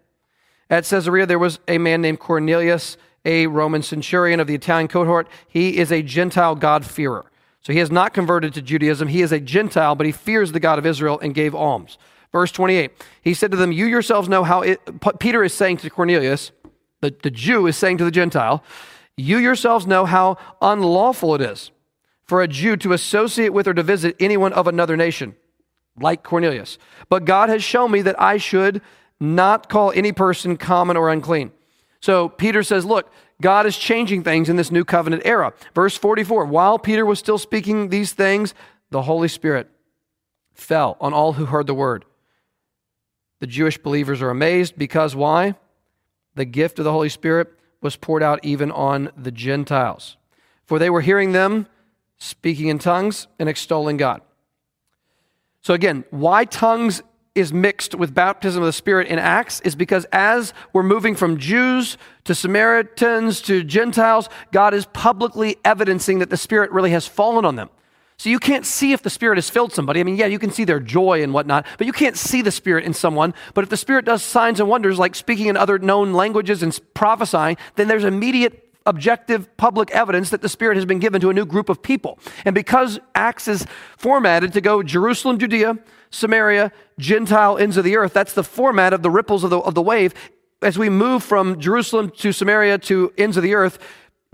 [0.69, 5.27] At Caesarea, there was a man named Cornelius, a Roman centurion of the Italian cohort.
[5.47, 7.25] He is a Gentile God-fearer.
[7.61, 9.09] So, he has not converted to Judaism.
[9.09, 11.97] He is a Gentile, but he fears the God of Israel and gave alms.
[12.31, 14.79] Verse 28 He said to them, You yourselves know how it,
[15.19, 16.51] Peter is saying to Cornelius,
[17.01, 18.63] the, the Jew is saying to the Gentile,
[19.17, 21.71] You yourselves know how unlawful it is
[22.23, 25.35] for a Jew to associate with or to visit anyone of another nation
[25.99, 26.77] like Cornelius.
[27.09, 28.81] But God has shown me that I should
[29.19, 31.51] not call any person common or unclean.
[32.01, 35.53] So Peter says, Look, God is changing things in this new covenant era.
[35.73, 38.53] Verse 44 While Peter was still speaking these things,
[38.91, 39.69] the Holy Spirit
[40.53, 42.05] fell on all who heard the word.
[43.39, 45.55] The Jewish believers are amazed because why?
[46.35, 50.17] The gift of the Holy Spirit was poured out even on the Gentiles.
[50.65, 51.67] For they were hearing them
[52.17, 54.21] speaking in tongues and extolling God.
[55.65, 57.01] So, again, why tongues
[57.33, 61.39] is mixed with baptism of the Spirit in Acts is because as we're moving from
[61.39, 67.45] Jews to Samaritans to Gentiles, God is publicly evidencing that the Spirit really has fallen
[67.45, 67.71] on them.
[68.17, 70.01] So you can't see if the Spirit has filled somebody.
[70.01, 72.51] I mean, yeah, you can see their joy and whatnot, but you can't see the
[72.51, 73.33] Spirit in someone.
[73.55, 76.79] But if the Spirit does signs and wonders like speaking in other known languages and
[76.93, 81.33] prophesying, then there's immediate objective public evidence that the Spirit has been given to a
[81.33, 82.19] new group of people.
[82.45, 83.65] And because Acts is
[83.97, 85.77] formatted to go Jerusalem, Judea,
[86.11, 89.73] Samaria, Gentile ends of the earth, that's the format of the ripples of the, of
[89.73, 90.13] the wave.
[90.61, 93.79] As we move from Jerusalem to Samaria to ends of the earth,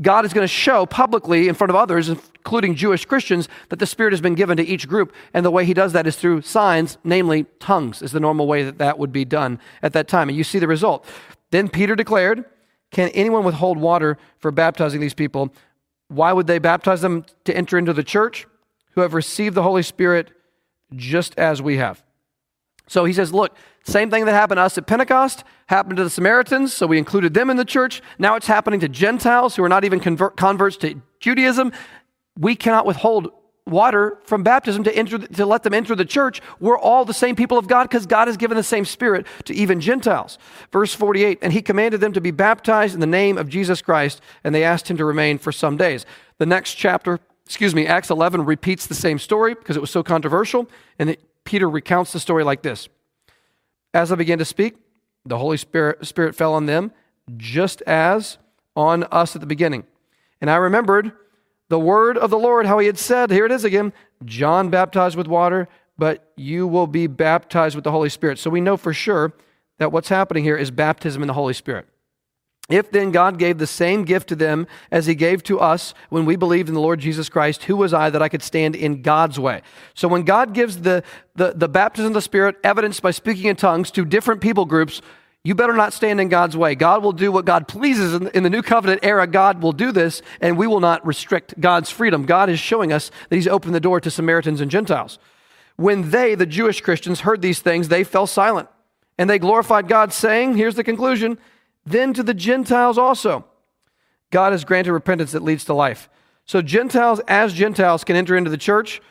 [0.02, 3.86] God is going to show publicly in front of others, including Jewish Christians, that the
[3.86, 5.14] Spirit has been given to each group.
[5.34, 8.64] And the way He does that is through signs, namely tongues, is the normal way
[8.64, 10.28] that that would be done at that time.
[10.28, 11.06] And you see the result.
[11.52, 12.46] Then Peter declared,
[12.92, 15.54] can anyone withhold water for baptizing these people?
[16.10, 18.46] Why would they baptize them to enter into the church?
[18.96, 20.32] Who have received the Holy Spirit
[20.96, 22.04] just as we have.
[22.88, 26.10] So he says, look, same thing that happened to us at Pentecost happened to the
[26.10, 28.02] Samaritans, so we included them in the church.
[28.20, 31.72] Now it's happening to Gentiles who are not even convert, converts to Judaism.
[32.38, 33.32] We cannot withhold
[33.72, 36.42] water from baptism to, enter, to let them enter the church.
[36.60, 39.56] We're all the same people of God because God has given the same spirit to
[39.56, 40.38] even Gentiles.
[40.72, 44.22] Verse 48 And he commanded them to be baptized in the name of Jesus Christ,
[44.44, 46.06] and they asked him to remain for some days.
[46.38, 50.04] The next chapter, excuse me, Acts 11 repeats the same story because it was so
[50.04, 50.70] controversial.
[51.00, 52.90] And it, Peter recounts the story like this
[53.94, 54.76] As I began to speak,
[55.26, 56.92] the Holy Spirit, Spirit fell on them,
[57.38, 58.38] just as
[58.76, 59.86] on us at the beginning.
[60.40, 61.12] And I remembered
[61.72, 63.94] the word of the Lord, how he had said, here it is again
[64.26, 68.40] John baptized with water, but you will be baptized with the Holy Spirit.
[68.40, 69.32] So we know for sure
[69.80, 71.88] that what's happening here is baptism in the Holy Spirit.
[72.70, 76.26] If then God gave the same gift to them as he gave to us when
[76.26, 79.02] we believed in the Lord Jesus Christ, who was I that I could stand in
[79.02, 79.62] God's way?
[79.94, 81.04] So when God gives the,
[81.36, 85.02] the, the baptism of the Spirit, evidenced by speaking in tongues to different people groups,
[85.44, 86.76] you better not stand in God's way.
[86.76, 88.14] God will do what God pleases.
[88.14, 91.90] In the new covenant era, God will do this, and we will not restrict God's
[91.90, 92.26] freedom.
[92.26, 95.18] God is showing us that He's opened the door to Samaritans and Gentiles.
[95.78, 98.70] When they, the Jewish Christians, heard these things, they fell silent.
[99.18, 101.40] And they glorified God, saying, Here's the conclusion,
[101.86, 103.46] then to the Gentiles also.
[104.30, 106.08] God has granted repentance that leads to life.
[106.46, 109.02] So Gentiles, as Gentiles, can enter into the church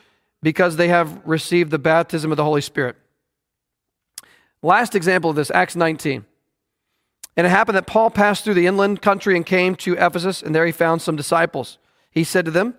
[0.43, 2.97] because they have received the baptism of the Holy Spirit.
[4.63, 6.25] Last example of this, Acts 19.
[7.37, 10.55] And it happened that Paul passed through the inland country and came to Ephesus, and
[10.55, 11.79] there he found some disciples.
[12.11, 12.75] He said to them,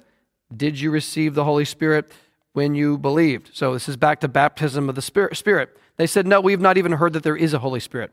[0.55, 2.11] Did you receive the Holy Spirit
[2.53, 3.51] when you believed?
[3.53, 5.77] So this is back to baptism of the Spirit.
[5.97, 8.11] They said, No, we have not even heard that there is a Holy Spirit.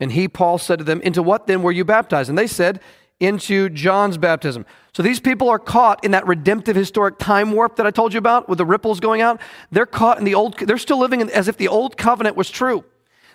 [0.00, 2.30] And he, Paul, said to them, Into what then were you baptized?
[2.30, 2.80] And they said,
[3.20, 4.64] Into John's baptism.
[4.94, 8.18] So these people are caught in that redemptive historic time warp that I told you
[8.18, 9.40] about with the ripples going out.
[9.70, 12.84] They're caught in the old, they're still living as if the old covenant was true.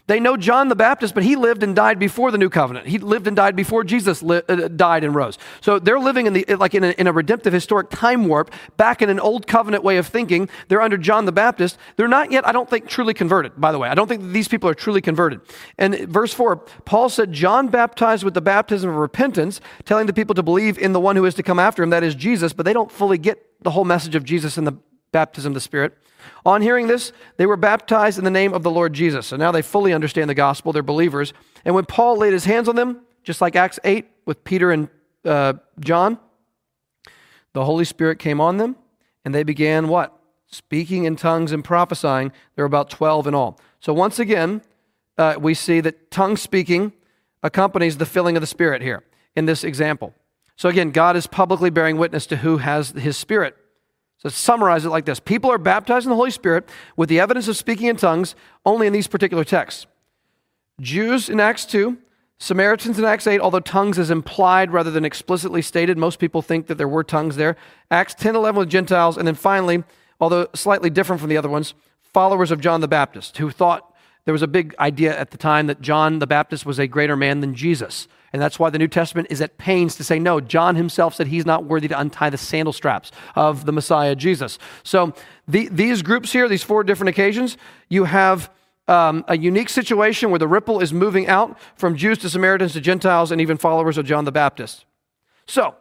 [0.08, 2.88] They know John the Baptist, but he lived and died before the new covenant.
[2.88, 5.38] He lived and died before Jesus li- uh, died and rose.
[5.60, 9.02] So they're living in the like in a, in a redemptive historic time warp, back
[9.02, 10.48] in an old covenant way of thinking.
[10.70, 11.78] They're under John the Baptist.
[11.98, 13.60] They're not yet, I don't think, truly converted.
[13.60, 15.41] By the way, I don't think these people are truly converted.
[15.78, 20.36] And verse four, Paul said, "John baptized with the baptism of repentance, telling the people
[20.36, 22.65] to believe in the one who is to come after him, that is Jesus." But
[22.65, 24.78] they don't fully get the whole message of Jesus and the
[25.12, 25.98] baptism of the Spirit.
[26.48, 29.28] On hearing this, they were baptized in the name of the Lord Jesus.
[29.28, 31.34] So now they fully understand the gospel, they're believers.
[31.66, 34.88] And when Paul laid his hands on them, just like Acts 8 with Peter and
[35.26, 36.18] uh, John,
[37.52, 38.78] the Holy Spirit came on them,
[39.26, 40.18] and they began what?
[40.48, 42.32] Speaking in tongues and prophesying.
[42.56, 43.60] There were about 12 in all.
[43.82, 44.62] So once again,
[45.18, 46.94] uh, we see that tongue speaking
[47.44, 49.04] accompanies the filling of the Spirit here
[49.36, 50.14] in this example.
[50.56, 53.58] So again, God is publicly bearing witness to who has his Spirit.
[54.18, 57.48] So summarize it like this People are baptized in the Holy Spirit with the evidence
[57.48, 59.86] of speaking in tongues only in these particular texts.
[60.80, 61.98] Jews in Acts 2,
[62.40, 66.68] Samaritans in Acts 8, although tongues is implied rather than explicitly stated, most people think
[66.68, 67.56] that there were tongues there.
[67.90, 69.84] Acts 10, 11 with Gentiles, and then finally,
[70.20, 73.92] although slightly different from the other ones, followers of John the Baptist, who thought
[74.28, 77.16] there was a big idea at the time that John the Baptist was a greater
[77.16, 78.10] man than Jesus.
[78.34, 81.28] And that's why the New Testament is at pains to say, no, John himself said
[81.28, 84.60] he's not worthy to untie the sandal straps of the Messiah Jesus.
[84.84, 85.13] So
[85.48, 87.56] the, these groups here, these four different occasions,
[87.88, 88.52] you have
[88.90, 92.82] um, a unique situation where the ripple is moving out from Jews to Samaritans to
[92.82, 94.84] Gentiles and even followers of John the Baptist.
[95.46, 95.74] So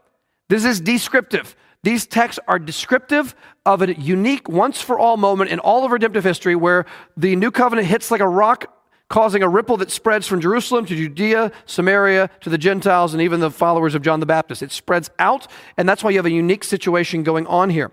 [0.49, 1.57] this is descriptive.
[1.87, 6.25] These texts are descriptive of a unique, once for all moment in all of redemptive
[6.25, 6.85] history where
[7.17, 8.67] the new covenant hits like a rock
[9.09, 13.39] causing a ripple that spreads from Jerusalem to Judea, Samaria, to the Gentiles, and even
[13.39, 14.65] the followers of John the Baptist.
[14.65, 15.47] It spreads out,
[15.77, 17.93] and that's why you have a unique situation going on here.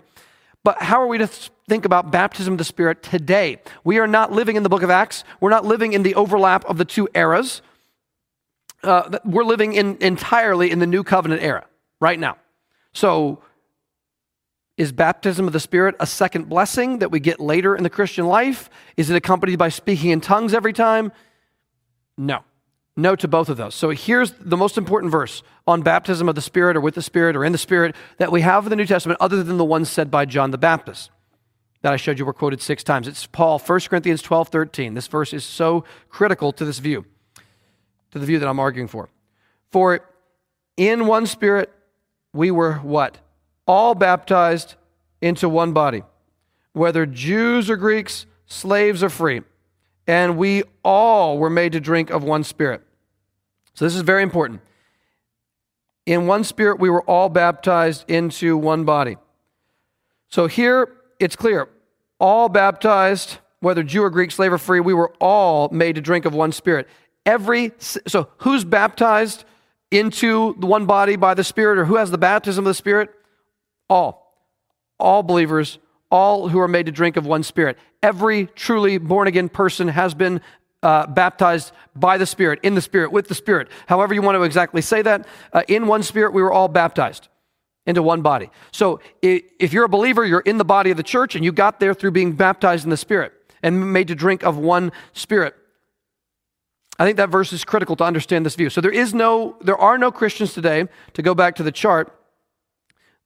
[0.64, 1.28] But how are we to
[1.68, 3.58] think about baptism of the Spirit today?
[3.84, 5.22] We are not living in the book of Acts.
[5.38, 7.62] We're not living in the overlap of the two eras.
[8.82, 11.64] Uh, we're living in entirely in the new covenant era
[12.00, 12.38] right now.
[12.92, 13.40] So
[14.76, 18.26] is baptism of the Spirit a second blessing that we get later in the Christian
[18.26, 18.68] life?
[18.96, 21.12] Is it accompanied by speaking in tongues every time?
[22.16, 22.40] No.
[22.96, 23.74] No to both of those.
[23.74, 27.36] So here's the most important verse on baptism of the Spirit or with the Spirit
[27.36, 29.84] or in the Spirit that we have in the New Testament, other than the one
[29.84, 31.10] said by John the Baptist
[31.84, 33.06] that I showed you were quoted six times.
[33.06, 34.94] It's Paul, 1 Corinthians 12, 13.
[34.94, 37.04] This verse is so critical to this view,
[38.10, 39.10] to the view that I'm arguing for.
[39.70, 40.00] For
[40.78, 41.70] in one Spirit
[42.32, 43.18] we were what?
[43.66, 44.74] All baptized
[45.20, 46.02] into one body,
[46.72, 49.42] whether Jews or Greeks, slaves or free.
[50.06, 52.82] And we all were made to drink of one spirit.
[53.74, 54.60] So this is very important.
[56.04, 59.16] In one spirit, we were all baptized into one body.
[60.28, 61.68] So here it's clear
[62.20, 66.24] all baptized whether Jew or Greek, slave or free, we were all made to drink
[66.24, 66.88] of one spirit.
[67.26, 69.44] Every so who's baptized
[69.90, 73.10] into the one body by the Spirit, or who has the baptism of the Spirit?
[73.88, 74.34] All.
[74.98, 75.78] All believers,
[76.10, 77.78] all who are made to drink of one spirit.
[78.02, 80.40] Every truly born again person has been
[80.84, 83.68] uh, baptized by the Spirit, in the Spirit, with the Spirit.
[83.86, 85.26] However, you want to exactly say that.
[85.52, 87.28] Uh, in one Spirit, we were all baptized
[87.86, 88.50] into one body.
[88.70, 91.80] So if you're a believer, you're in the body of the church, and you got
[91.80, 95.54] there through being baptized in the Spirit and made to drink of one Spirit.
[96.98, 98.70] I think that verse is critical to understand this view.
[98.70, 102.12] So there is no, there are no Christians today, to go back to the chart,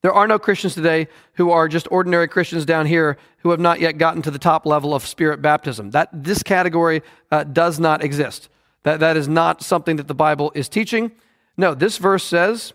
[0.02, 3.80] there are no Christians today who are just ordinary Christians down here who have not
[3.80, 5.90] yet gotten to the top level of spirit baptism.
[5.90, 8.48] That this category uh, does not exist.
[8.84, 11.12] That, that is not something that the Bible is teaching.
[11.56, 12.72] No, this verse says,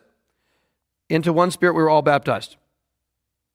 [1.10, 2.58] into one spirit we were all baptized.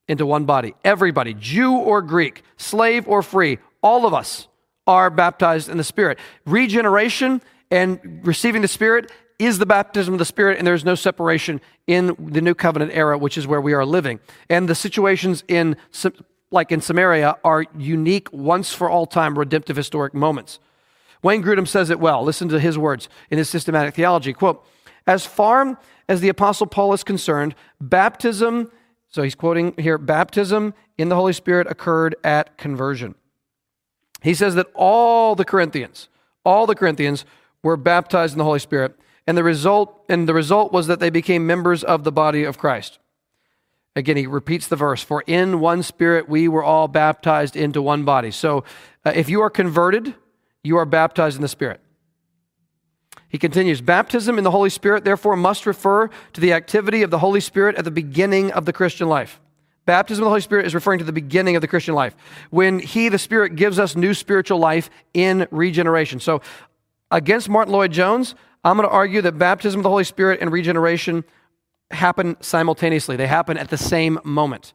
[0.06, 0.74] Into one body.
[0.84, 4.48] Everybody, Jew or Greek, slave or free, all of us
[4.86, 6.18] are baptized in the Spirit.
[6.46, 11.60] Regeneration and receiving the Spirit is the baptism of the Spirit, and there's no separation
[11.86, 14.18] in the New Covenant era, which is where we are living.
[14.50, 15.76] And the situations in,
[16.50, 20.58] like in Samaria, are unique, once for all time, redemptive historic moments.
[21.22, 22.22] Wayne Grudem says it well.
[22.22, 24.32] Listen to his words in his systematic theology.
[24.32, 24.64] Quote,
[25.06, 28.70] as far as the Apostle Paul is concerned, baptism,
[29.08, 33.14] so he's quoting here, baptism in the Holy Spirit occurred at conversion.
[34.22, 36.08] He says that all the Corinthians,
[36.44, 37.24] all the Corinthians
[37.62, 41.10] were baptized in the Holy Spirit and the result, and the result was that they
[41.10, 42.98] became members of the body of Christ.
[43.94, 48.04] Again, he repeats the verse For in one spirit we were all baptized into one
[48.04, 48.30] body.
[48.30, 48.64] So
[49.04, 50.14] uh, if you are converted,
[50.62, 51.82] you are baptized in the Spirit.
[53.28, 57.18] He continues Baptism in the Holy Spirit, therefore, must refer to the activity of the
[57.18, 59.40] Holy Spirit at the beginning of the Christian life.
[59.84, 62.16] Baptism of the Holy Spirit is referring to the beginning of the Christian life,
[62.48, 66.18] when He, the Spirit, gives us new spiritual life in regeneration.
[66.18, 66.40] So,
[67.10, 71.24] against Martyn Lloyd-Jones, I'm going to argue that baptism of the Holy Spirit and regeneration
[71.90, 74.72] happen simultaneously, they happen at the same moment.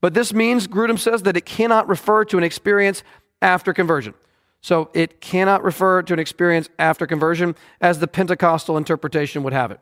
[0.00, 3.02] But this means, Grudem says, that it cannot refer to an experience
[3.40, 4.14] after conversion.
[4.60, 9.70] So it cannot refer to an experience after conversion as the Pentecostal interpretation would have
[9.72, 9.80] it.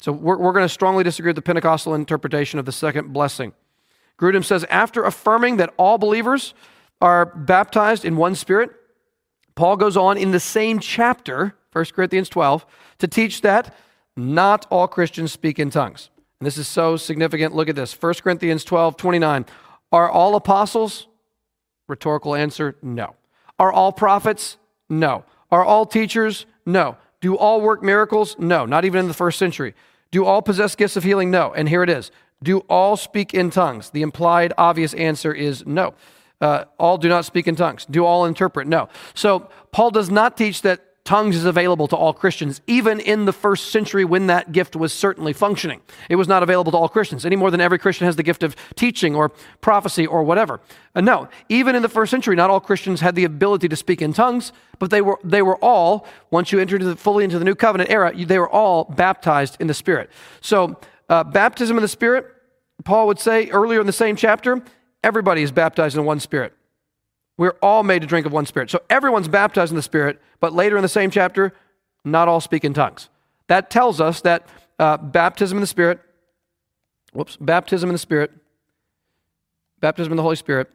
[0.00, 3.52] So we're, we're going to strongly disagree with the Pentecostal interpretation of the second blessing.
[4.18, 6.52] Grudem says, after affirming that all believers
[7.00, 8.70] are baptized in one spirit,
[9.54, 12.66] Paul goes on in the same chapter 1 Corinthians 12,
[12.98, 13.74] to teach that
[14.16, 16.10] not all Christians speak in tongues.
[16.40, 17.54] And this is so significant.
[17.54, 19.46] Look at this 1 Corinthians 12, 29.
[19.92, 21.06] Are all apostles?
[21.86, 23.14] Rhetorical answer no.
[23.58, 24.58] Are all prophets?
[24.88, 25.24] No.
[25.50, 26.46] Are all teachers?
[26.66, 26.96] No.
[27.20, 28.36] Do all work miracles?
[28.38, 29.74] No, not even in the first century.
[30.10, 31.30] Do all possess gifts of healing?
[31.30, 31.52] No.
[31.52, 32.10] And here it is.
[32.42, 33.90] Do all speak in tongues?
[33.90, 35.94] The implied obvious answer is no.
[36.40, 37.84] Uh, all do not speak in tongues.
[37.86, 38.68] Do all interpret?
[38.68, 38.88] No.
[39.14, 43.32] So Paul does not teach that tongues is available to all Christians, even in the
[43.32, 45.80] first century when that gift was certainly functioning.
[46.10, 48.42] It was not available to all Christians, any more than every Christian has the gift
[48.42, 49.30] of teaching or
[49.62, 50.60] prophecy or whatever.
[50.94, 54.02] Uh, no, even in the first century, not all Christians had the ability to speak
[54.02, 57.54] in tongues, but they were, they were all, once you entered fully into the new
[57.54, 60.10] covenant era, they were all baptized in the Spirit.
[60.42, 62.26] So, uh, baptism in the Spirit,
[62.84, 64.62] Paul would say earlier in the same chapter,
[65.02, 66.52] everybody is baptized in one Spirit.
[67.38, 68.68] We're all made to drink of one spirit.
[68.68, 71.54] So everyone's baptized in the Spirit, but later in the same chapter,
[72.04, 73.08] not all speak in tongues.
[73.46, 74.46] That tells us that
[74.78, 76.00] uh, baptism in the Spirit,
[77.12, 78.32] whoops, baptism in the Spirit,
[79.80, 80.68] baptism in the Holy Spirit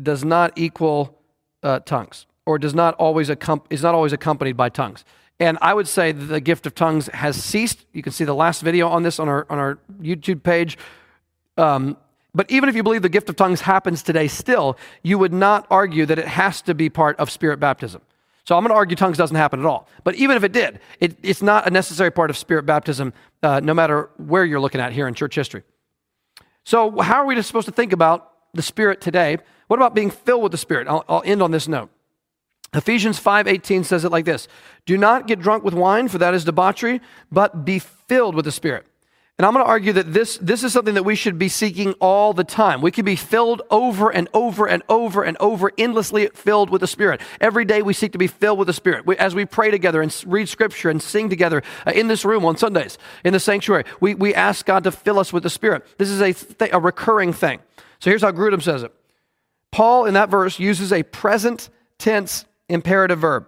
[0.00, 1.18] does not equal
[1.62, 5.04] uh, tongues, or does not always accom- is not always accompanied by tongues.
[5.40, 7.86] And I would say the gift of tongues has ceased.
[7.92, 10.76] You can see the last video on this on our on our YouTube page.
[11.56, 11.96] Um,
[12.34, 15.66] but even if you believe the gift of tongues happens today still, you would not
[15.70, 18.02] argue that it has to be part of spirit baptism.
[18.44, 19.88] So I'm going to argue tongues doesn't happen at all.
[20.02, 23.60] But even if it did, it, it's not a necessary part of spirit baptism, uh,
[23.60, 25.62] no matter where you're looking at here in church history.
[26.64, 29.38] So how are we supposed to think about the Spirit today?
[29.68, 30.88] What about being filled with the Spirit?
[30.88, 31.90] I'll, I'll end on this note.
[32.72, 34.48] Ephesians 5:18 says it like this:
[34.84, 38.52] "Do not get drunk with wine, for that is debauchery, but be filled with the
[38.52, 38.86] Spirit."
[39.36, 41.94] And I'm going to argue that this, this is something that we should be seeking
[41.94, 42.80] all the time.
[42.80, 46.86] We can be filled over and over and over and over, endlessly filled with the
[46.86, 47.20] Spirit.
[47.40, 49.06] Every day we seek to be filled with the Spirit.
[49.06, 52.44] We, as we pray together and read Scripture and sing together uh, in this room
[52.44, 55.84] on Sundays, in the sanctuary, we, we ask God to fill us with the Spirit.
[55.98, 57.58] This is a, th- a recurring thing.
[57.98, 58.92] So here's how Grudem says it
[59.72, 63.46] Paul, in that verse, uses a present tense imperative verb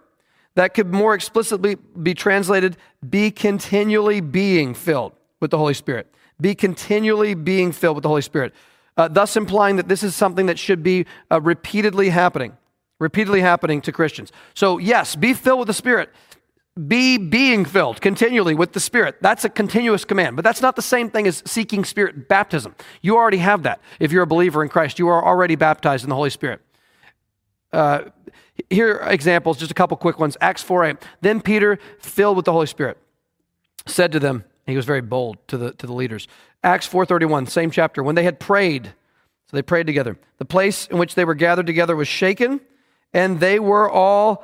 [0.55, 2.75] that could more explicitly be translated
[3.07, 6.13] be continually being filled with the Holy Spirit.
[6.39, 8.53] Be continually being filled with the Holy Spirit,
[8.95, 12.57] uh, thus implying that this is something that should be uh, repeatedly happening.
[12.99, 14.31] repeatedly happening to Christians.
[14.55, 16.09] So, yes, be filled with the Spirit.
[16.87, 19.17] Be being filled continually with the Spirit.
[19.21, 22.75] That's a continuous command, but that's not the same thing as seeking Spirit baptism.
[23.01, 23.81] You already have that.
[23.99, 26.61] If you're a believer in Christ, you are already baptized in the Holy Spirit.
[27.71, 28.05] Uh,
[28.69, 30.37] here are examples, just a couple quick ones.
[30.41, 30.97] Acts 4 8.
[31.21, 32.97] Then Peter, filled with the Holy Spirit,
[33.85, 36.27] said to them, he was very bold to the, to the leaders.
[36.63, 38.03] Acts 4.31, same chapter.
[38.03, 41.67] When they had prayed, so they prayed together, the place in which they were gathered
[41.67, 42.59] together was shaken,
[43.13, 44.43] and they were all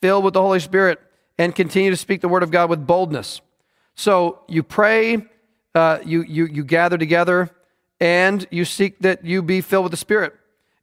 [0.00, 1.00] filled with the Holy Spirit
[1.38, 3.40] and continue to speak the word of God with boldness.
[3.94, 5.26] So you pray,
[5.74, 7.50] uh, you, you, you gather together,
[8.00, 10.34] and you seek that you be filled with the Spirit.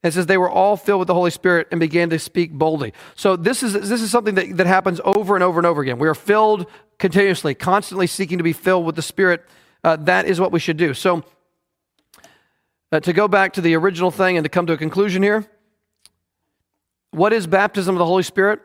[0.02, 2.93] It says they were all filled with the Holy Spirit and began to speak boldly.
[3.16, 6.00] So this is, this is something that, that happens over and over and over again.
[6.00, 6.68] We are filled
[7.00, 9.45] continuously, constantly seeking to be filled with the Spirit.
[9.84, 10.93] Uh, that is what we should do.
[10.93, 11.24] So
[12.91, 15.45] uh, to go back to the original thing and to come to a conclusion here,
[17.12, 18.62] what is baptism of the Holy Spirit?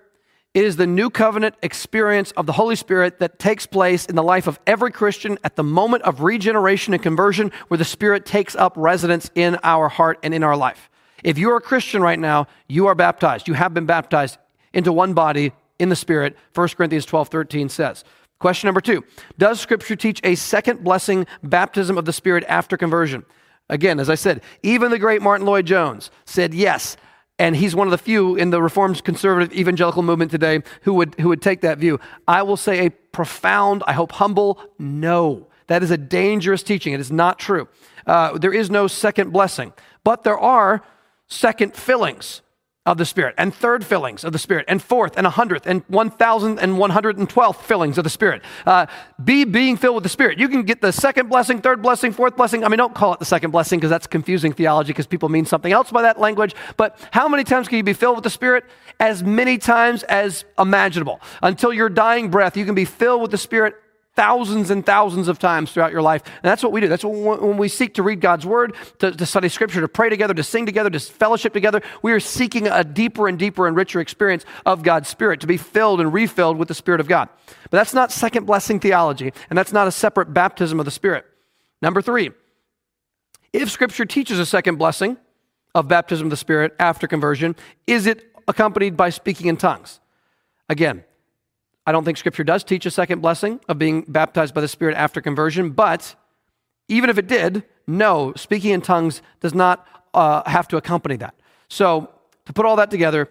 [0.53, 4.23] It is the new covenant experience of the Holy Spirit that takes place in the
[4.23, 8.55] life of every Christian at the moment of regeneration and conversion, where the Spirit takes
[8.55, 10.91] up residence in our heart and in our life.
[11.25, 13.49] If you're a Christian right now, you are baptized.
[13.49, 14.39] You have been baptized
[14.75, 18.05] into one body in the Spirit, 1 Corinthians 12 13 says.
[18.39, 19.03] Question number two
[19.39, 23.25] Does Scripture teach a second blessing, baptism of the Spirit after conversion?
[23.71, 26.99] Again, as I said, even the great Martyn Lloyd-Jones said yes.
[27.39, 31.17] And he's one of the few in the Reformed conservative evangelical movement today who would,
[31.19, 31.99] who would take that view.
[32.29, 35.49] I will say a profound, I hope humble, no.
[35.67, 36.93] That is a dangerous teaching.
[36.93, 37.67] It is not true.
[38.07, 39.73] Uh, there is no second blessing,
[40.05, 40.85] but there are
[41.29, 42.41] second fillings
[42.87, 45.83] of the Spirit, and third fillings of the Spirit, and fourth, and a hundredth, and
[45.89, 48.43] one thousand and one hundred and twelfth fillings of the Spirit.
[48.67, 48.85] Uh,
[49.25, 50.39] be being filled with the Spirit.
[50.39, 52.63] You can get the second blessing, third blessing, fourth blessing.
[52.63, 55.47] I mean, don't call it the second blessing because that's confusing theology because people mean
[55.47, 56.55] something else by that language.
[56.77, 58.65] But how many times can you be filled with the Spirit?
[59.01, 61.23] As many times as imaginable.
[61.43, 63.77] Until your dying breath, you can be filled with the Spirit
[64.17, 66.23] thousands and thousands of times throughout your life.
[66.25, 66.89] And that's what we do.
[66.89, 70.35] That's when we seek to read God's word, to, to, study scripture, to pray together,
[70.35, 71.83] to sing together, to fellowship together.
[72.03, 75.57] We are seeking a deeper and deeper and richer experience of God's spirit, to be
[75.57, 77.29] filled and refilled with the spirit of God.
[77.71, 81.25] But that's not second blessing theology, and that's not a separate baptism of the spirit.
[81.83, 82.31] Number three,
[83.53, 85.17] if scripture teaches a second blessing
[85.75, 87.57] of baptism of the spirit after conversion,
[87.87, 90.01] is it accompanied by speaking in tongues?
[90.69, 91.05] Again,
[91.87, 94.97] I don't think Scripture does teach a second blessing of being baptized by the Spirit
[94.97, 96.15] after conversion, but
[96.89, 101.35] even if it did, no, speaking in tongues does not uh, have to accompany that.
[101.69, 102.11] So,
[102.47, 103.29] to put all that together,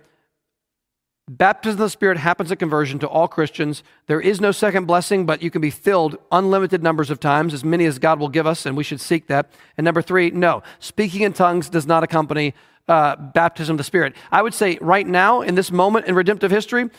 [1.27, 3.83] baptism of the Spirit happens at conversion to all Christians.
[4.07, 7.63] There is no second blessing, but you can be filled unlimited numbers of times, as
[7.63, 9.49] many as God will give us, and we should seek that.
[9.77, 12.53] And number three, no, speaking in tongues does not accompany
[12.87, 14.15] uh, baptism of the Spirit.
[14.31, 16.89] I would say right now, in this moment in redemptive history,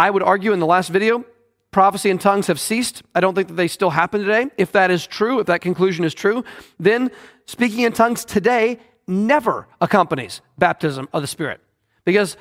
[0.00, 1.26] I would argue in the last video,
[1.72, 3.02] prophecy and tongues have ceased.
[3.14, 4.46] I don't think that they still happen today.
[4.56, 6.42] If that is true, if that conclusion is true,
[6.78, 7.10] then
[7.44, 11.60] speaking in tongues today never accompanies baptism of the Spirit.
[12.06, 12.38] Because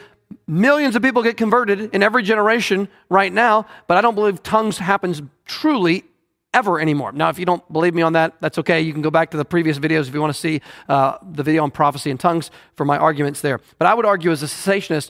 [0.47, 4.77] millions of people get converted in every generation right now, but I don't believe tongues
[4.77, 6.05] happens truly
[6.53, 7.11] ever anymore.
[7.11, 8.79] Now, if you don't believe me on that, that's okay.
[8.79, 11.43] You can go back to the previous videos if you want to see uh, the
[11.43, 13.59] video on prophecy and tongues for my arguments there.
[13.77, 15.09] But I would argue as a cessationist,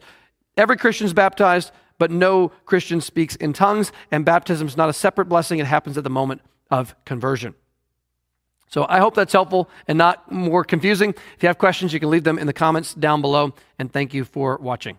[0.57, 4.93] every Christian is baptized, but no Christian speaks in tongues, and baptism is not a
[4.93, 5.59] separate blessing.
[5.59, 6.41] It happens at the moment
[6.71, 7.53] of conversion.
[8.67, 11.11] So I hope that's helpful and not more confusing.
[11.11, 14.13] If you have questions, you can leave them in the comments down below, and thank
[14.13, 14.97] you for watching.